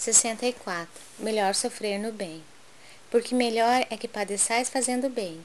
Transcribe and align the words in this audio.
64. 0.00 0.88
Melhor 1.18 1.54
sofrer 1.54 1.98
no 1.98 2.10
bem. 2.10 2.42
Porque 3.10 3.34
melhor 3.34 3.86
é 3.90 3.98
que 3.98 4.08
padeçais 4.08 4.70
fazendo 4.70 5.10
bem, 5.10 5.44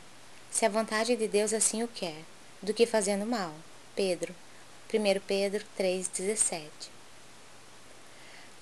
se 0.49 0.65
a 0.65 0.69
vontade 0.69 1.13
de 1.17 1.27
Deus 1.27 1.51
assim 1.51 1.83
o 1.83 1.89
quer, 1.89 2.21
do 2.61 2.73
que 2.73 2.85
fazendo 2.85 3.25
mal. 3.25 3.53
Pedro. 3.97 4.33
1 4.93 5.19
Pedro 5.27 5.61
3,17 5.77 6.61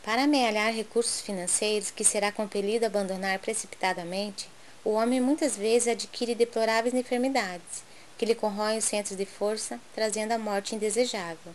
Para 0.01 0.23
amealhar 0.23 0.73
recursos 0.73 1.21
financeiros 1.21 1.91
que 1.91 2.03
será 2.03 2.31
compelido 2.31 2.85
a 2.85 2.87
abandonar 2.87 3.37
precipitadamente, 3.37 4.49
o 4.83 4.93
homem 4.93 5.21
muitas 5.21 5.55
vezes 5.55 5.89
adquire 5.89 6.33
deploráveis 6.33 6.95
enfermidades, 6.95 7.83
que 8.17 8.25
lhe 8.25 8.33
corroem 8.33 8.79
os 8.79 8.85
centros 8.85 9.15
de 9.15 9.27
força, 9.27 9.79
trazendo 9.93 10.31
a 10.31 10.39
morte 10.39 10.73
indesejável. 10.73 11.53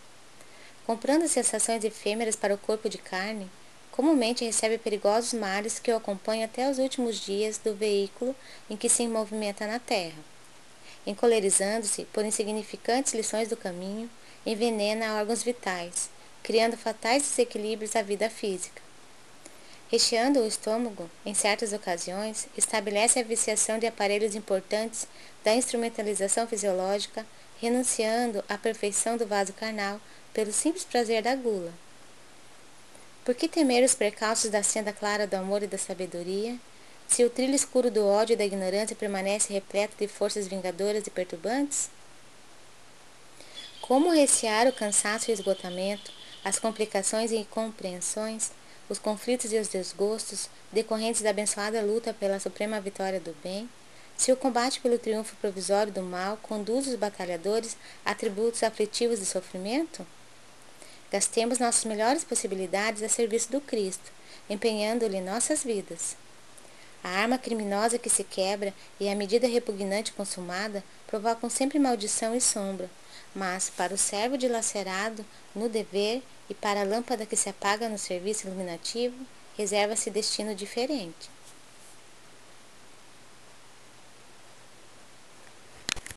Comprando 0.86 1.27
sensações 1.27 1.82
efêmeras 1.82 2.36
para 2.36 2.55
o 2.55 2.59
corpo 2.59 2.89
de 2.89 2.99
carne, 2.99 3.50
comumente 3.98 4.44
recebe 4.44 4.79
perigosos 4.79 5.32
males 5.32 5.80
que 5.80 5.90
o 5.90 5.96
acompanham 5.96 6.44
até 6.44 6.70
os 6.70 6.79
últimos 6.79 7.16
dias 7.16 7.58
do 7.58 7.75
veículo 7.75 8.32
em 8.71 8.76
que 8.76 8.88
se 8.88 9.08
movimenta 9.08 9.66
na 9.66 9.80
terra. 9.80 10.14
Encolerizando-se 11.04 12.04
por 12.12 12.24
insignificantes 12.24 13.12
lições 13.12 13.48
do 13.48 13.57
caminho, 13.57 14.08
envenena 14.46 15.16
órgãos 15.16 15.43
vitais, 15.43 16.11
criando 16.44 16.76
fatais 16.76 17.24
desequilíbrios 17.24 17.96
à 17.96 18.02
vida 18.02 18.30
física. 18.30 18.80
Recheando 19.90 20.38
o 20.38 20.46
estômago, 20.46 21.10
em 21.26 21.35
certas 21.35 21.72
ocasiões, 21.72 22.46
estabelece 22.57 23.18
a 23.18 23.24
viciação 23.24 23.80
de 23.80 23.88
aparelhos 23.88 24.36
importantes 24.36 25.08
da 25.43 25.57
instrumentalização 25.57 26.46
fisiológica, 26.46 27.26
renunciando 27.60 28.44
à 28.49 28.57
perfeição 28.57 29.16
do 29.16 29.26
vaso 29.26 29.52
carnal 29.54 30.00
pelo 30.32 30.52
simples 30.52 30.85
prazer 30.85 31.21
da 31.21 31.35
gula. 31.35 31.72
Por 33.28 33.34
que 33.34 33.47
temer 33.47 33.84
os 33.84 33.95
precalços 33.95 34.48
da 34.48 34.62
senda 34.62 34.91
clara 34.91 35.27
do 35.27 35.34
amor 35.34 35.62
e 35.62 35.66
da 35.66 35.77
sabedoria, 35.77 36.58
se 37.06 37.22
o 37.22 37.28
trilho 37.28 37.55
escuro 37.55 37.91
do 37.91 38.06
ódio 38.06 38.33
e 38.33 38.36
da 38.39 38.47
ignorância 38.47 38.97
permanece 38.97 39.52
repleto 39.52 39.94
de 39.98 40.08
forças 40.08 40.48
vingadoras 40.48 41.06
e 41.06 41.11
perturbantes? 41.11 41.91
Como 43.83 44.08
recear 44.08 44.67
o 44.67 44.72
cansaço 44.72 45.30
e 45.30 45.33
o 45.33 45.34
esgotamento, 45.34 46.11
as 46.42 46.58
complicações 46.58 47.30
e 47.30 47.36
incompreensões, 47.36 48.50
os 48.89 48.98
conflitos 48.98 49.52
e 49.52 49.58
os 49.58 49.69
desgostos 49.69 50.48
decorrentes 50.72 51.20
da 51.20 51.28
abençoada 51.28 51.83
luta 51.83 52.14
pela 52.14 52.41
suprema 52.41 52.80
vitória 52.80 53.20
do 53.20 53.36
bem, 53.45 53.69
se 54.17 54.33
o 54.33 54.39
combate 54.39 54.80
pelo 54.80 54.98
triunfo 54.98 55.36
provisório 55.36 55.92
do 55.92 56.02
mal 56.02 56.39
conduz 56.39 56.86
os 56.86 56.95
batalhadores 56.95 57.77
a 58.06 58.14
tributos 58.14 58.62
aflitivos 58.62 59.20
de 59.20 59.27
sofrimento? 59.27 60.06
Gastemos 61.11 61.59
nossas 61.59 61.84
melhores 61.87 62.23
possibilidades 62.23 63.03
a 63.03 63.09
serviço 63.09 63.51
do 63.51 63.61
Cristo, 63.62 64.12
empenhando-lhe 64.48 65.20
nossas 65.20 65.64
vidas. 65.64 66.17
A 67.03 67.09
arma 67.09 67.39
criminosa 67.39 67.98
que 67.98 68.11
se 68.11 68.23
quebra 68.23 68.75
e 69.01 69.09
a 69.09 69.14
medida 69.14 69.47
repugnante 69.47 70.12
consumada 70.12 70.84
provocam 71.06 71.48
sempre 71.48 71.79
maldição 71.79 72.34
e 72.34 72.41
sombra, 72.41 72.91
mas 73.34 73.70
para 73.70 73.95
o 73.95 73.98
servo 73.98 74.36
dilacerado 74.36 75.25
no 75.55 75.69
dever 75.69 76.23
e 76.51 76.55
para 76.55 76.83
a 76.83 76.84
lâmpada 76.84 77.25
que 77.25 77.36
se 77.36 77.48
apaga 77.48 77.89
no 77.89 77.98
serviço 77.98 78.47
iluminativo, 78.47 79.17
reserva-se 79.56 80.11
destino 80.11 80.55
diferente. 80.55 81.31